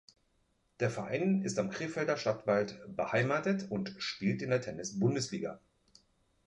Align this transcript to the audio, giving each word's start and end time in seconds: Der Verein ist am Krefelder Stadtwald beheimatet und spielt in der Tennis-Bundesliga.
Der 0.79 0.89
Verein 0.89 1.43
ist 1.43 1.59
am 1.59 1.69
Krefelder 1.69 2.17
Stadtwald 2.17 2.81
beheimatet 2.87 3.69
und 3.69 3.93
spielt 3.99 4.41
in 4.41 4.49
der 4.49 4.59
Tennis-Bundesliga. 4.59 5.59